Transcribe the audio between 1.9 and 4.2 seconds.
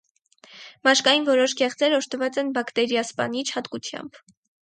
օժտված են բակտերիասպանիչ հատկությամբ։